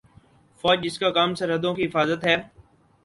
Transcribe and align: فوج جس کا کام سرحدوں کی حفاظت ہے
فوج 0.63 0.77
جس 0.83 0.97
کا 0.99 1.09
کام 1.17 1.35
سرحدوں 1.35 1.73
کی 1.75 1.85
حفاظت 1.85 2.23
ہے 2.23 2.35